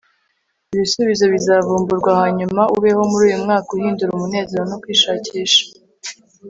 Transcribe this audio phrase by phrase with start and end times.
[0.73, 5.61] ibisubizo bizavumburwa hanyuma ubeho muri uyumwaka uhindura umunezero no kwishakisha